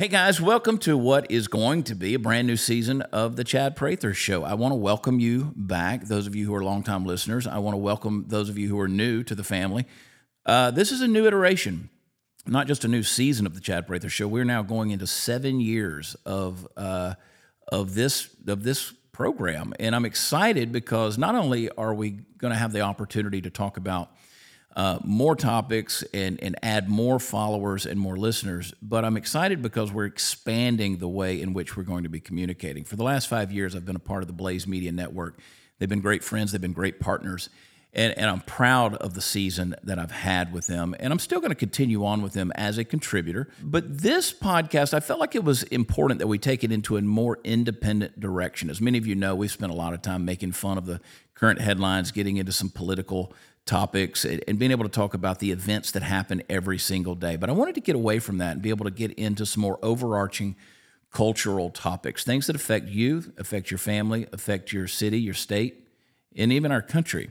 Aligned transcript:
Hey 0.00 0.08
guys, 0.08 0.40
welcome 0.40 0.78
to 0.78 0.96
what 0.96 1.30
is 1.30 1.46
going 1.46 1.82
to 1.82 1.94
be 1.94 2.14
a 2.14 2.18
brand 2.18 2.46
new 2.46 2.56
season 2.56 3.02
of 3.02 3.36
the 3.36 3.44
Chad 3.44 3.76
Prather 3.76 4.14
Show. 4.14 4.44
I 4.44 4.54
want 4.54 4.72
to 4.72 4.76
welcome 4.76 5.20
you 5.20 5.52
back, 5.54 6.04
those 6.04 6.26
of 6.26 6.34
you 6.34 6.46
who 6.46 6.54
are 6.54 6.64
longtime 6.64 7.04
listeners. 7.04 7.46
I 7.46 7.58
want 7.58 7.74
to 7.74 7.78
welcome 7.78 8.24
those 8.28 8.48
of 8.48 8.56
you 8.56 8.66
who 8.66 8.80
are 8.80 8.88
new 8.88 9.22
to 9.22 9.34
the 9.34 9.44
family. 9.44 9.86
Uh, 10.46 10.70
this 10.70 10.90
is 10.90 11.02
a 11.02 11.06
new 11.06 11.26
iteration, 11.26 11.90
not 12.46 12.66
just 12.66 12.82
a 12.82 12.88
new 12.88 13.02
season 13.02 13.44
of 13.44 13.54
the 13.54 13.60
Chad 13.60 13.86
Prather 13.86 14.08
Show. 14.08 14.26
We're 14.26 14.44
now 14.46 14.62
going 14.62 14.90
into 14.90 15.06
seven 15.06 15.60
years 15.60 16.16
of 16.24 16.66
uh, 16.78 17.16
of 17.68 17.94
this 17.94 18.34
of 18.48 18.62
this 18.62 18.94
program, 19.12 19.74
and 19.78 19.94
I'm 19.94 20.06
excited 20.06 20.72
because 20.72 21.18
not 21.18 21.34
only 21.34 21.68
are 21.72 21.92
we 21.92 22.12
going 22.38 22.54
to 22.54 22.58
have 22.58 22.72
the 22.72 22.80
opportunity 22.80 23.42
to 23.42 23.50
talk 23.50 23.76
about 23.76 24.10
uh, 24.76 24.98
more 25.02 25.34
topics 25.34 26.02
and, 26.14 26.40
and 26.42 26.56
add 26.62 26.88
more 26.88 27.18
followers 27.18 27.86
and 27.86 27.98
more 27.98 28.16
listeners. 28.16 28.72
But 28.80 29.04
I'm 29.04 29.16
excited 29.16 29.62
because 29.62 29.92
we're 29.92 30.06
expanding 30.06 30.98
the 30.98 31.08
way 31.08 31.40
in 31.40 31.52
which 31.52 31.76
we're 31.76 31.82
going 31.82 32.04
to 32.04 32.08
be 32.08 32.20
communicating. 32.20 32.84
For 32.84 32.96
the 32.96 33.02
last 33.02 33.26
five 33.28 33.50
years, 33.50 33.74
I've 33.74 33.84
been 33.84 33.96
a 33.96 34.00
part 34.00 34.22
of 34.22 34.28
the 34.28 34.32
Blaze 34.32 34.66
Media 34.66 34.92
Network. 34.92 35.38
They've 35.78 35.88
been 35.88 36.00
great 36.00 36.22
friends, 36.22 36.52
they've 36.52 36.60
been 36.60 36.72
great 36.72 37.00
partners. 37.00 37.48
And, 37.92 38.16
and 38.16 38.30
I'm 38.30 38.40
proud 38.40 38.94
of 38.96 39.14
the 39.14 39.20
season 39.20 39.74
that 39.82 39.98
I've 39.98 40.12
had 40.12 40.52
with 40.52 40.68
them. 40.68 40.94
And 41.00 41.12
I'm 41.12 41.18
still 41.18 41.40
going 41.40 41.50
to 41.50 41.56
continue 41.56 42.04
on 42.04 42.22
with 42.22 42.34
them 42.34 42.52
as 42.54 42.78
a 42.78 42.84
contributor. 42.84 43.48
But 43.60 43.98
this 44.02 44.32
podcast, 44.32 44.94
I 44.94 45.00
felt 45.00 45.18
like 45.18 45.34
it 45.34 45.42
was 45.42 45.64
important 45.64 46.20
that 46.20 46.28
we 46.28 46.38
take 46.38 46.62
it 46.62 46.70
into 46.70 46.96
a 46.96 47.02
more 47.02 47.38
independent 47.42 48.20
direction. 48.20 48.70
As 48.70 48.80
many 48.80 48.96
of 48.96 49.08
you 49.08 49.16
know, 49.16 49.34
we've 49.34 49.50
spent 49.50 49.72
a 49.72 49.74
lot 49.74 49.92
of 49.92 50.02
time 50.02 50.24
making 50.24 50.52
fun 50.52 50.78
of 50.78 50.86
the 50.86 51.00
current 51.34 51.60
headlines, 51.60 52.12
getting 52.12 52.36
into 52.36 52.52
some 52.52 52.68
political 52.68 53.32
topics 53.66 54.24
and 54.24 54.58
being 54.58 54.70
able 54.70 54.84
to 54.84 54.90
talk 54.90 55.14
about 55.14 55.38
the 55.38 55.50
events 55.50 55.90
that 55.92 56.02
happen 56.02 56.42
every 56.48 56.78
single 56.78 57.14
day. 57.14 57.36
But 57.36 57.50
I 57.50 57.52
wanted 57.52 57.74
to 57.76 57.80
get 57.80 57.94
away 57.94 58.18
from 58.18 58.38
that 58.38 58.52
and 58.52 58.62
be 58.62 58.70
able 58.70 58.84
to 58.84 58.90
get 58.90 59.12
into 59.12 59.46
some 59.46 59.62
more 59.62 59.78
overarching 59.82 60.56
cultural 61.12 61.70
topics, 61.70 62.24
things 62.24 62.46
that 62.46 62.56
affect 62.56 62.88
you, 62.88 63.32
affect 63.36 63.70
your 63.70 63.78
family, 63.78 64.26
affect 64.32 64.72
your 64.72 64.86
city, 64.86 65.20
your 65.20 65.34
state, 65.34 65.86
and 66.36 66.52
even 66.52 66.70
our 66.70 66.82
country. 66.82 67.30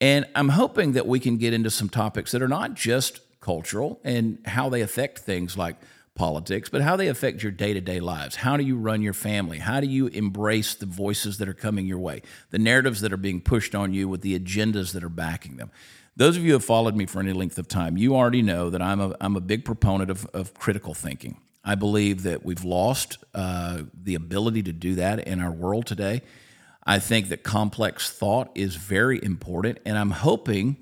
And 0.00 0.26
I'm 0.34 0.50
hoping 0.50 0.92
that 0.92 1.06
we 1.06 1.20
can 1.20 1.38
get 1.38 1.54
into 1.54 1.70
some 1.70 1.88
topics 1.88 2.32
that 2.32 2.42
are 2.42 2.48
not 2.48 2.74
just 2.74 3.20
cultural 3.40 4.00
and 4.04 4.38
how 4.44 4.68
they 4.68 4.82
affect 4.82 5.20
things 5.20 5.56
like 5.56 5.76
politics, 6.14 6.68
but 6.68 6.82
how 6.82 6.96
they 6.96 7.08
affect 7.08 7.42
your 7.42 7.52
day 7.52 7.72
to 7.72 7.80
day 7.80 8.00
lives. 8.00 8.36
How 8.36 8.56
do 8.56 8.64
you 8.64 8.76
run 8.76 9.02
your 9.02 9.12
family? 9.12 9.58
How 9.58 9.80
do 9.80 9.86
you 9.86 10.08
embrace 10.08 10.74
the 10.74 10.86
voices 10.86 11.38
that 11.38 11.48
are 11.48 11.54
coming 11.54 11.86
your 11.86 11.98
way, 11.98 12.22
the 12.50 12.58
narratives 12.58 13.00
that 13.02 13.12
are 13.12 13.18
being 13.18 13.40
pushed 13.40 13.74
on 13.74 13.92
you 13.92 14.08
with 14.08 14.22
the 14.22 14.38
agendas 14.38 14.92
that 14.92 15.04
are 15.04 15.10
backing 15.10 15.56
them? 15.56 15.70
Those 16.16 16.36
of 16.36 16.42
you 16.42 16.48
who 16.48 16.54
have 16.54 16.64
followed 16.64 16.96
me 16.96 17.04
for 17.04 17.20
any 17.20 17.34
length 17.34 17.58
of 17.58 17.68
time, 17.68 17.98
you 17.98 18.16
already 18.16 18.40
know 18.40 18.70
that 18.70 18.80
I'm 18.80 19.00
a, 19.00 19.14
I'm 19.20 19.36
a 19.36 19.40
big 19.40 19.64
proponent 19.66 20.10
of, 20.10 20.24
of 20.26 20.54
critical 20.54 20.94
thinking. 20.94 21.38
I 21.62 21.74
believe 21.74 22.22
that 22.22 22.44
we've 22.44 22.64
lost 22.64 23.18
uh, 23.34 23.82
the 23.92 24.14
ability 24.14 24.62
to 24.64 24.72
do 24.72 24.94
that 24.94 25.26
in 25.26 25.40
our 25.40 25.50
world 25.50 25.86
today. 25.86 26.22
I 26.86 27.00
think 27.00 27.28
that 27.28 27.42
complex 27.42 28.10
thought 28.10 28.50
is 28.54 28.76
very 28.76 29.22
important, 29.22 29.80
and 29.84 29.98
I'm 29.98 30.12
hoping, 30.12 30.76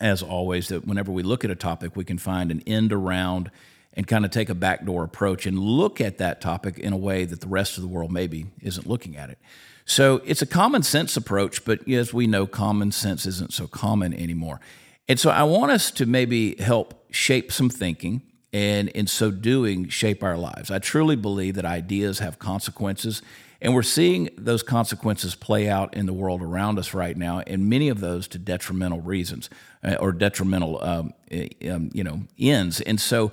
as 0.00 0.22
always, 0.22 0.68
that 0.68 0.86
whenever 0.86 1.10
we 1.10 1.24
look 1.24 1.44
at 1.44 1.50
a 1.50 1.56
topic, 1.56 1.96
we 1.96 2.04
can 2.04 2.18
find 2.18 2.52
an 2.52 2.62
end 2.66 2.92
around 2.92 3.50
and 3.94 4.06
kind 4.06 4.24
of 4.24 4.30
take 4.30 4.48
a 4.48 4.54
backdoor 4.54 5.04
approach 5.04 5.46
and 5.46 5.58
look 5.58 6.00
at 6.00 6.18
that 6.18 6.40
topic 6.40 6.78
in 6.78 6.92
a 6.92 6.96
way 6.96 7.24
that 7.24 7.40
the 7.40 7.48
rest 7.48 7.76
of 7.76 7.82
the 7.82 7.88
world 7.88 8.12
maybe 8.12 8.46
isn't 8.60 8.86
looking 8.86 9.16
at 9.16 9.30
it. 9.30 9.38
So 9.84 10.22
it's 10.24 10.42
a 10.42 10.46
common 10.46 10.82
sense 10.82 11.16
approach, 11.16 11.64
but 11.64 11.86
as 11.88 12.14
we 12.14 12.26
know, 12.26 12.46
common 12.46 12.90
sense 12.92 13.26
isn't 13.26 13.52
so 13.52 13.66
common 13.66 14.14
anymore. 14.14 14.60
And 15.08 15.20
so 15.20 15.30
I 15.30 15.42
want 15.42 15.72
us 15.72 15.90
to 15.92 16.06
maybe 16.06 16.56
help 16.56 17.06
shape 17.10 17.52
some 17.52 17.68
thinking 17.68 18.22
and 18.52 18.88
in 18.90 19.06
so 19.06 19.30
doing, 19.30 19.88
shape 19.88 20.22
our 20.22 20.38
lives. 20.38 20.70
I 20.70 20.78
truly 20.78 21.16
believe 21.16 21.56
that 21.56 21.64
ideas 21.64 22.20
have 22.20 22.38
consequences, 22.38 23.20
and 23.64 23.74
we're 23.74 23.82
seeing 23.82 24.28
those 24.36 24.62
consequences 24.62 25.34
play 25.34 25.70
out 25.70 25.94
in 25.94 26.04
the 26.04 26.12
world 26.12 26.42
around 26.42 26.78
us 26.78 26.92
right 26.92 27.16
now, 27.16 27.40
and 27.40 27.70
many 27.70 27.88
of 27.88 27.98
those 27.98 28.28
to 28.28 28.38
detrimental 28.38 29.00
reasons 29.00 29.48
uh, 29.82 29.96
or 29.98 30.12
detrimental, 30.12 30.84
um, 30.84 31.14
eh, 31.30 31.48
um, 31.70 31.88
you 31.94 32.04
know, 32.04 32.20
ends. 32.38 32.82
And 32.82 33.00
so 33.00 33.32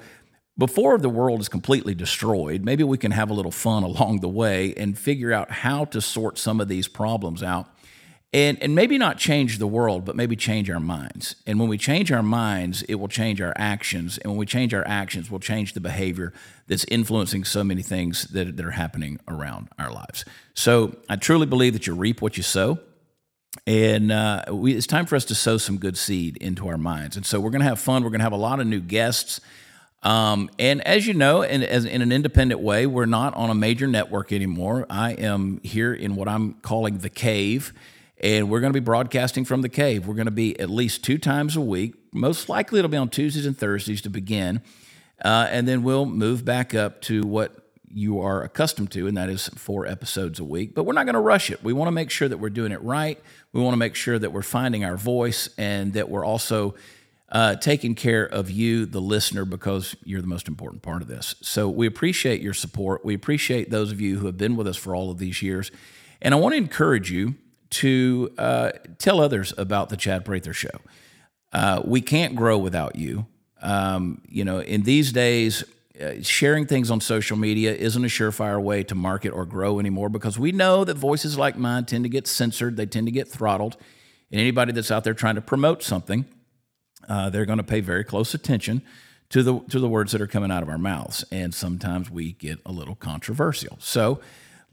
before 0.57 0.97
the 0.97 1.09
world 1.09 1.41
is 1.41 1.49
completely 1.49 1.93
destroyed, 1.93 2.63
maybe 2.63 2.81
we 2.85 2.97
can 2.97 3.11
have 3.11 3.29
a 3.29 3.33
little 3.33 3.51
fun 3.51 3.83
along 3.91 4.21
the 4.21 4.29
way 4.29 4.73
and 4.75 4.97
figure 4.97 5.33
out 5.33 5.51
how 5.51 5.83
to 5.85 5.99
sort 5.99 6.37
some 6.37 6.61
of 6.61 6.69
these 6.69 6.87
problems 6.87 7.43
out. 7.43 7.67
And, 8.33 8.63
and 8.63 8.73
maybe 8.73 8.97
not 8.97 9.17
change 9.17 9.57
the 9.57 9.67
world, 9.67 10.05
but 10.05 10.15
maybe 10.15 10.37
change 10.37 10.69
our 10.69 10.79
minds. 10.79 11.35
And 11.45 11.59
when 11.59 11.67
we 11.67 11.77
change 11.77 12.13
our 12.13 12.23
minds, 12.23 12.81
it 12.83 12.95
will 12.95 13.09
change 13.09 13.41
our 13.41 13.53
actions. 13.57 14.17
And 14.17 14.31
when 14.31 14.37
we 14.37 14.45
change 14.45 14.73
our 14.73 14.87
actions, 14.87 15.29
we'll 15.29 15.41
change 15.41 15.73
the 15.73 15.81
behavior 15.81 16.31
that's 16.67 16.85
influencing 16.85 17.43
so 17.43 17.61
many 17.61 17.81
things 17.81 18.23
that, 18.29 18.55
that 18.55 18.65
are 18.65 18.71
happening 18.71 19.19
around 19.27 19.67
our 19.77 19.91
lives. 19.91 20.23
So 20.53 20.95
I 21.09 21.17
truly 21.17 21.45
believe 21.45 21.73
that 21.73 21.87
you 21.87 21.93
reap 21.93 22.21
what 22.21 22.37
you 22.37 22.43
sow. 22.43 22.79
And 23.67 24.13
uh, 24.13 24.45
we, 24.49 24.75
it's 24.75 24.87
time 24.87 25.05
for 25.05 25.17
us 25.17 25.25
to 25.25 25.35
sow 25.35 25.57
some 25.57 25.77
good 25.77 25.97
seed 25.97 26.37
into 26.37 26.69
our 26.69 26.77
minds. 26.77 27.17
And 27.17 27.25
so 27.25 27.37
we're 27.39 27.49
going 27.49 27.61
to 27.61 27.67
have 27.67 27.79
fun. 27.79 28.01
We're 28.01 28.11
going 28.11 28.19
to 28.19 28.25
have 28.25 28.31
a 28.31 28.37
lot 28.37 28.61
of 28.61 28.67
new 28.67 28.79
guests. 28.79 29.41
Um, 30.03 30.49
and 30.57 30.81
as 30.87 31.05
you 31.05 31.13
know, 31.13 31.41
in, 31.41 31.61
as, 31.63 31.83
in 31.83 32.01
an 32.01 32.11
independent 32.11 32.61
way, 32.61 32.87
we're 32.87 33.05
not 33.05 33.33
on 33.35 33.49
a 33.49 33.53
major 33.53 33.87
network 33.87 34.31
anymore. 34.31 34.87
I 34.89 35.11
am 35.11 35.59
here 35.63 35.93
in 35.93 36.15
what 36.15 36.29
I'm 36.29 36.53
calling 36.61 36.99
the 36.99 37.09
cave, 37.09 37.73
and 38.21 38.49
we're 38.49 38.59
going 38.59 38.71
to 38.71 38.79
be 38.79 38.83
broadcasting 38.83 39.43
from 39.43 39.61
the 39.61 39.69
cave. 39.69 40.07
We're 40.07 40.13
going 40.13 40.25
to 40.25 40.31
be 40.31 40.57
at 40.59 40.69
least 40.69 41.03
two 41.03 41.17
times 41.17 41.55
a 41.55 41.61
week. 41.61 41.95
Most 42.13 42.47
likely, 42.47 42.79
it'll 42.79 42.89
be 42.89 42.97
on 42.97 43.09
Tuesdays 43.09 43.45
and 43.45 43.57
Thursdays 43.57 44.01
to 44.03 44.09
begin, 44.09 44.61
uh, 45.25 45.47
and 45.49 45.67
then 45.67 45.83
we'll 45.83 46.05
move 46.05 46.45
back 46.45 46.73
up 46.73 47.01
to 47.01 47.23
what 47.23 47.57
you 47.93 48.21
are 48.21 48.43
accustomed 48.43 48.91
to, 48.91 49.07
and 49.07 49.17
that 49.17 49.29
is 49.29 49.49
four 49.49 49.85
episodes 49.85 50.39
a 50.39 50.43
week. 50.43 50.73
But 50.73 50.83
we're 50.83 50.93
not 50.93 51.05
going 51.05 51.15
to 51.15 51.19
rush 51.19 51.49
it. 51.49 51.63
We 51.63 51.73
want 51.73 51.87
to 51.87 51.91
make 51.91 52.09
sure 52.09 52.27
that 52.27 52.37
we're 52.37 52.49
doing 52.49 52.71
it 52.71 52.81
right. 52.81 53.19
We 53.51 53.61
want 53.61 53.73
to 53.73 53.77
make 53.77 53.95
sure 53.95 54.17
that 54.17 54.31
we're 54.31 54.43
finding 54.43 54.85
our 54.85 54.95
voice 54.95 55.49
and 55.57 55.93
that 55.93 56.09
we're 56.09 56.25
also 56.25 56.75
uh, 57.31 57.55
taking 57.55 57.95
care 57.95 58.25
of 58.25 58.51
you, 58.51 58.85
the 58.85 59.01
listener, 59.01 59.45
because 59.45 59.95
you're 60.03 60.21
the 60.21 60.27
most 60.27 60.47
important 60.47 60.83
part 60.83 61.01
of 61.01 61.07
this. 61.07 61.35
So 61.41 61.69
we 61.69 61.87
appreciate 61.87 62.41
your 62.41 62.53
support. 62.53 63.03
We 63.03 63.13
appreciate 63.13 63.69
those 63.69 63.91
of 63.91 63.99
you 63.99 64.19
who 64.19 64.25
have 64.25 64.37
been 64.37 64.55
with 64.55 64.67
us 64.67 64.77
for 64.77 64.95
all 64.95 65.11
of 65.11 65.17
these 65.17 65.41
years. 65.41 65.71
And 66.21 66.33
I 66.33 66.37
want 66.37 66.53
to 66.53 66.57
encourage 66.57 67.11
you 67.11 67.35
to 67.71 68.31
uh, 68.37 68.71
tell 68.97 69.19
others 69.19 69.53
about 69.57 69.89
the 69.89 69.97
Chad 69.97 70.23
Prather 70.23 70.53
Show. 70.53 70.69
Uh, 71.51 71.81
we 71.83 72.01
can't 72.01 72.35
grow 72.35 72.57
without 72.57 72.95
you. 72.95 73.25
Um, 73.61 74.21
you 74.27 74.45
know, 74.45 74.59
in 74.59 74.83
these 74.83 75.11
days, 75.11 75.63
uh, 76.01 76.21
sharing 76.21 76.65
things 76.65 76.89
on 76.89 76.99
social 77.01 77.37
media 77.37 77.73
isn't 77.73 78.03
a 78.03 78.07
surefire 78.07 78.61
way 78.61 78.83
to 78.83 78.95
market 78.95 79.29
or 79.29 79.45
grow 79.45 79.79
anymore 79.79 80.09
because 80.09 80.39
we 80.39 80.51
know 80.51 80.83
that 80.83 80.97
voices 80.97 81.37
like 81.37 81.57
mine 81.57 81.85
tend 81.85 82.03
to 82.03 82.09
get 82.09 82.27
censored, 82.27 82.77
they 82.77 82.85
tend 82.85 83.07
to 83.07 83.11
get 83.11 83.27
throttled. 83.27 83.77
And 84.31 84.39
anybody 84.39 84.71
that's 84.71 84.91
out 84.91 85.03
there 85.03 85.13
trying 85.13 85.35
to 85.35 85.41
promote 85.41 85.83
something, 85.83 86.25
uh, 87.07 87.29
they're 87.29 87.45
going 87.45 87.57
to 87.57 87.63
pay 87.63 87.81
very 87.81 88.03
close 88.03 88.33
attention 88.33 88.81
to 89.29 89.43
the 89.43 89.59
to 89.69 89.79
the 89.79 89.87
words 89.87 90.11
that 90.11 90.21
are 90.21 90.27
coming 90.27 90.51
out 90.51 90.63
of 90.63 90.69
our 90.69 90.77
mouths, 90.77 91.23
and 91.31 91.53
sometimes 91.53 92.09
we 92.09 92.33
get 92.33 92.59
a 92.65 92.71
little 92.71 92.95
controversial. 92.95 93.77
So. 93.79 94.19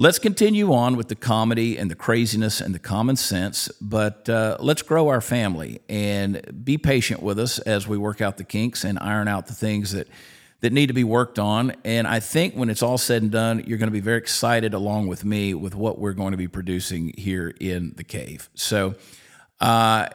Let's 0.01 0.21
continue 0.21 0.73
on 0.73 0.95
with 0.95 1.09
the 1.09 1.17
comedy 1.17 1.77
and 1.77 1.91
the 1.91 1.97
craziness 1.97 2.61
and 2.61 2.73
the 2.73 2.79
common 2.79 3.17
sense, 3.17 3.67
but 3.81 4.29
uh, 4.29 4.57
let's 4.61 4.83
grow 4.83 5.09
our 5.09 5.21
family 5.21 5.81
and 5.89 6.41
be 6.65 6.79
patient 6.79 7.21
with 7.21 7.37
us 7.41 7.59
as 7.59 7.89
we 7.89 7.99
work 7.99 8.21
out 8.21 8.37
the 8.37 8.45
kinks 8.45 8.85
and 8.85 8.97
iron 9.01 9.27
out 9.27 9.49
the 9.49 9.55
things 9.55 9.91
that 9.91 10.07
that 10.61 10.73
need 10.73 10.87
to 10.87 10.93
be 10.93 11.03
worked 11.03 11.41
on. 11.41 11.73
And 11.85 12.07
I 12.07 12.21
think 12.21 12.55
when 12.55 12.71
it's 12.71 12.81
all 12.81 12.97
said 12.97 13.23
and 13.23 13.33
done, 13.33 13.65
you're 13.67 13.79
going 13.79 13.89
to 13.89 13.93
be 13.93 13.99
very 13.99 14.19
excited 14.19 14.73
along 14.73 15.09
with 15.09 15.25
me 15.25 15.53
with 15.55 15.75
what 15.75 15.99
we're 15.99 16.13
going 16.13 16.31
to 16.31 16.37
be 16.37 16.49
producing 16.49 17.13
here 17.19 17.53
in 17.59 17.95
the 17.97 18.05
cave. 18.05 18.49
So, 18.55 18.95
uh, 19.61 20.11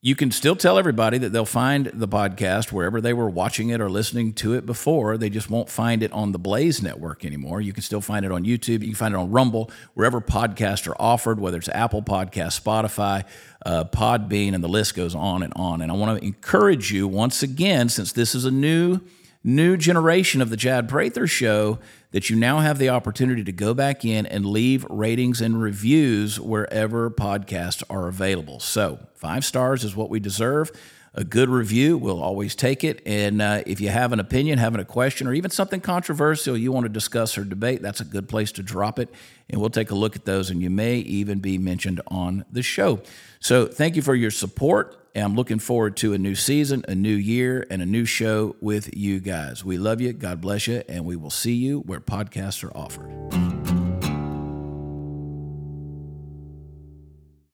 you 0.00 0.14
can 0.14 0.30
still 0.30 0.54
tell 0.54 0.78
everybody 0.78 1.18
that 1.18 1.30
they'll 1.30 1.44
find 1.44 1.86
the 1.86 2.06
podcast 2.06 2.70
wherever 2.70 3.00
they 3.00 3.12
were 3.12 3.28
watching 3.28 3.70
it 3.70 3.80
or 3.80 3.90
listening 3.90 4.32
to 4.32 4.54
it 4.54 4.64
before. 4.64 5.18
They 5.18 5.28
just 5.28 5.50
won't 5.50 5.68
find 5.68 6.04
it 6.04 6.12
on 6.12 6.30
the 6.30 6.38
Blaze 6.38 6.80
network 6.80 7.24
anymore. 7.24 7.60
You 7.60 7.72
can 7.72 7.82
still 7.82 8.00
find 8.00 8.24
it 8.24 8.30
on 8.30 8.44
YouTube. 8.44 8.80
You 8.80 8.88
can 8.88 8.94
find 8.94 9.14
it 9.14 9.16
on 9.16 9.32
Rumble, 9.32 9.72
wherever 9.94 10.20
podcasts 10.20 10.86
are 10.86 10.94
offered, 11.00 11.40
whether 11.40 11.58
it's 11.58 11.68
Apple 11.70 12.02
Podcast, 12.02 12.62
Spotify, 12.62 13.24
uh, 13.66 13.84
Podbean, 13.86 14.54
and 14.54 14.62
the 14.62 14.68
list 14.68 14.94
goes 14.94 15.16
on 15.16 15.42
and 15.42 15.52
on. 15.56 15.82
And 15.82 15.90
I 15.90 15.96
want 15.96 16.20
to 16.20 16.24
encourage 16.24 16.92
you 16.92 17.08
once 17.08 17.42
again, 17.42 17.88
since 17.88 18.12
this 18.12 18.36
is 18.36 18.44
a 18.44 18.52
new 18.52 19.00
new 19.48 19.78
generation 19.78 20.42
of 20.42 20.50
the 20.50 20.56
Chad 20.56 20.88
Prather 20.88 21.26
Show 21.26 21.78
that 22.10 22.28
you 22.28 22.36
now 22.36 22.58
have 22.58 22.78
the 22.78 22.90
opportunity 22.90 23.42
to 23.44 23.52
go 23.52 23.72
back 23.72 24.04
in 24.04 24.26
and 24.26 24.44
leave 24.44 24.84
ratings 24.90 25.40
and 25.40 25.60
reviews 25.60 26.38
wherever 26.38 27.10
podcasts 27.10 27.82
are 27.88 28.08
available. 28.08 28.60
So, 28.60 28.98
five 29.14 29.44
stars 29.44 29.84
is 29.84 29.96
what 29.96 30.10
we 30.10 30.20
deserve. 30.20 30.70
A 31.14 31.24
good 31.24 31.48
review, 31.48 31.96
we'll 31.96 32.22
always 32.22 32.54
take 32.54 32.84
it. 32.84 33.00
And 33.06 33.40
uh, 33.40 33.62
if 33.66 33.80
you 33.80 33.88
have 33.88 34.12
an 34.12 34.20
opinion, 34.20 34.58
having 34.58 34.80
a 34.80 34.84
question, 34.84 35.26
or 35.26 35.32
even 35.32 35.50
something 35.50 35.80
controversial 35.80 36.56
you 36.56 36.70
want 36.70 36.84
to 36.84 36.90
discuss 36.90 37.38
or 37.38 37.44
debate, 37.44 37.80
that's 37.80 38.00
a 38.00 38.04
good 38.04 38.28
place 38.28 38.52
to 38.52 38.62
drop 38.62 38.98
it. 38.98 39.08
And 39.48 39.60
we'll 39.60 39.70
take 39.70 39.90
a 39.90 39.94
look 39.94 40.14
at 40.14 40.26
those, 40.26 40.50
and 40.50 40.60
you 40.60 40.68
may 40.68 40.96
even 40.98 41.38
be 41.38 41.56
mentioned 41.56 42.02
on 42.08 42.44
the 42.52 42.62
show. 42.62 43.00
So, 43.40 43.66
thank 43.66 43.96
you 43.96 44.02
for 44.02 44.14
your 44.14 44.30
support 44.30 44.97
And 45.18 45.24
I'm 45.24 45.34
looking 45.34 45.58
forward 45.58 45.96
to 45.96 46.12
a 46.12 46.18
new 46.18 46.36
season, 46.36 46.84
a 46.86 46.94
new 46.94 47.16
year, 47.16 47.66
and 47.70 47.82
a 47.82 47.86
new 47.86 48.04
show 48.04 48.54
with 48.60 48.96
you 48.96 49.18
guys. 49.18 49.64
We 49.64 49.76
love 49.76 50.00
you. 50.00 50.12
God 50.12 50.40
bless 50.40 50.68
you. 50.68 50.84
And 50.88 51.04
we 51.04 51.16
will 51.16 51.28
see 51.28 51.54
you 51.54 51.80
where 51.80 51.98
podcasts 51.98 52.62
are 52.62 52.70
offered. 52.70 53.47